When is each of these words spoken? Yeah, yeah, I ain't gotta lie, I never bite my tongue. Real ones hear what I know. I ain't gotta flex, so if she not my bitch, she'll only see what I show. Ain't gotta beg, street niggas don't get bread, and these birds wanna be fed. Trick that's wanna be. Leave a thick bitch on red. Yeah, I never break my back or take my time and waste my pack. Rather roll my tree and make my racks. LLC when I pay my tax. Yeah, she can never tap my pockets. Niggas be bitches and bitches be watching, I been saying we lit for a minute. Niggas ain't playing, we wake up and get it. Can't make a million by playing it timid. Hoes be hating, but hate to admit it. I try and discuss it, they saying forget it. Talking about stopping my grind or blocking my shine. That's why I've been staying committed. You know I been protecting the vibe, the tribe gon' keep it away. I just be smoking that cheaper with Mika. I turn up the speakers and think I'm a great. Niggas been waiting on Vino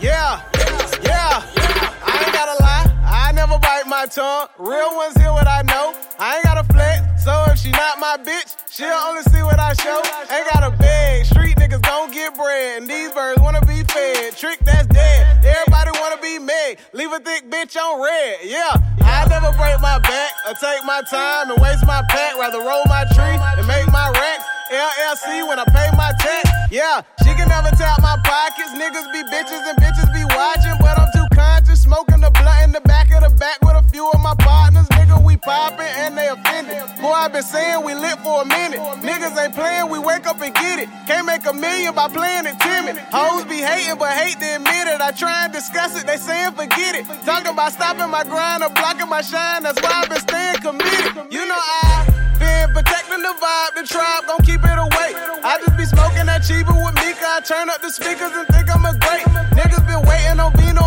Yeah, 0.00 0.40
yeah, 1.02 1.42
I 2.06 2.22
ain't 2.24 2.32
gotta 2.32 2.62
lie, 2.62 2.86
I 3.04 3.32
never 3.34 3.58
bite 3.58 3.82
my 3.86 4.06
tongue. 4.06 4.46
Real 4.58 4.94
ones 4.94 5.16
hear 5.16 5.32
what 5.32 5.48
I 5.48 5.62
know. 5.62 5.92
I 6.20 6.36
ain't 6.36 6.44
gotta 6.44 6.62
flex, 6.72 7.24
so 7.24 7.32
if 7.48 7.58
she 7.58 7.70
not 7.72 7.98
my 7.98 8.16
bitch, 8.16 8.54
she'll 8.70 8.86
only 8.86 9.22
see 9.24 9.42
what 9.42 9.58
I 9.58 9.72
show. 9.74 10.00
Ain't 10.30 10.48
gotta 10.54 10.70
beg, 10.76 11.26
street 11.26 11.56
niggas 11.56 11.82
don't 11.82 12.12
get 12.12 12.36
bread, 12.36 12.82
and 12.82 12.88
these 12.88 13.10
birds 13.10 13.40
wanna 13.40 13.60
be 13.66 13.82
fed. 13.82 14.36
Trick 14.36 14.60
that's 14.60 14.86
wanna 16.08 16.22
be. 16.22 16.38
Leave 16.92 17.12
a 17.12 17.20
thick 17.20 17.50
bitch 17.50 17.76
on 17.76 18.00
red. 18.00 18.38
Yeah, 18.44 18.72
I 19.04 19.26
never 19.28 19.52
break 19.56 19.80
my 19.80 19.98
back 20.00 20.32
or 20.46 20.54
take 20.54 20.84
my 20.84 21.02
time 21.10 21.50
and 21.50 21.60
waste 21.60 21.86
my 21.86 22.02
pack. 22.08 22.36
Rather 22.38 22.60
roll 22.60 22.82
my 22.86 23.04
tree 23.12 23.36
and 23.36 23.66
make 23.66 23.86
my 23.92 24.10
racks. 24.10 24.44
LLC 24.72 25.48
when 25.48 25.58
I 25.58 25.64
pay 25.64 25.88
my 25.96 26.12
tax. 26.20 26.48
Yeah, 26.70 27.00
she 27.24 27.32
can 27.32 27.48
never 27.48 27.70
tap 27.76 28.00
my 28.00 28.16
pockets. 28.24 28.72
Niggas 28.76 29.12
be 29.12 29.24
bitches 29.32 29.64
and 29.64 29.76
bitches 29.80 30.12
be 30.12 30.24
watching, 30.36 30.57
I 37.18 37.26
been 37.26 37.42
saying 37.42 37.82
we 37.84 37.94
lit 37.94 38.16
for 38.22 38.42
a 38.42 38.44
minute. 38.46 38.78
Niggas 39.02 39.34
ain't 39.34 39.52
playing, 39.52 39.90
we 39.90 39.98
wake 39.98 40.26
up 40.26 40.40
and 40.40 40.54
get 40.54 40.78
it. 40.78 40.88
Can't 41.10 41.26
make 41.26 41.44
a 41.50 41.52
million 41.52 41.92
by 41.92 42.06
playing 42.06 42.46
it 42.46 42.54
timid. 42.62 42.96
Hoes 43.10 43.44
be 43.44 43.58
hating, 43.58 43.98
but 43.98 44.14
hate 44.14 44.38
to 44.38 44.54
admit 44.54 44.86
it. 44.86 45.00
I 45.02 45.10
try 45.10 45.44
and 45.44 45.52
discuss 45.52 45.98
it, 45.98 46.06
they 46.06 46.16
saying 46.16 46.52
forget 46.54 46.94
it. 46.94 47.04
Talking 47.26 47.58
about 47.58 47.72
stopping 47.72 48.08
my 48.08 48.22
grind 48.22 48.62
or 48.62 48.70
blocking 48.70 49.10
my 49.10 49.20
shine. 49.20 49.64
That's 49.66 49.82
why 49.82 49.90
I've 49.98 50.08
been 50.08 50.22
staying 50.22 50.62
committed. 50.62 51.26
You 51.34 51.42
know 51.42 51.58
I 51.58 52.06
been 52.38 52.70
protecting 52.70 53.18
the 53.18 53.34
vibe, 53.34 53.74
the 53.74 53.82
tribe 53.82 54.22
gon' 54.30 54.38
keep 54.46 54.62
it 54.62 54.78
away. 54.78 55.10
I 55.42 55.58
just 55.58 55.76
be 55.76 55.90
smoking 55.90 56.30
that 56.30 56.46
cheaper 56.46 56.70
with 56.70 56.94
Mika. 57.02 57.26
I 57.26 57.42
turn 57.42 57.66
up 57.68 57.82
the 57.82 57.90
speakers 57.90 58.30
and 58.30 58.46
think 58.46 58.70
I'm 58.70 58.86
a 58.86 58.94
great. 58.94 59.26
Niggas 59.58 59.82
been 59.90 60.06
waiting 60.06 60.38
on 60.38 60.54
Vino 60.54 60.86